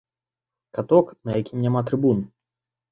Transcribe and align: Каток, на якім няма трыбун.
Каток, 0.79 1.13
на 1.29 1.39
якім 1.41 1.57
няма 1.67 1.87
трыбун. 1.91 2.29